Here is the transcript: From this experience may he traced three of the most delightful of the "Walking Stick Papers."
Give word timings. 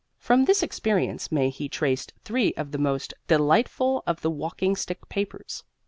From 0.17 0.45
this 0.45 0.63
experience 0.63 1.31
may 1.31 1.51
he 1.51 1.69
traced 1.69 2.13
three 2.23 2.55
of 2.55 2.71
the 2.71 2.79
most 2.79 3.13
delightful 3.27 4.01
of 4.07 4.21
the 4.21 4.31
"Walking 4.31 4.75
Stick 4.75 5.07
Papers." 5.09 5.63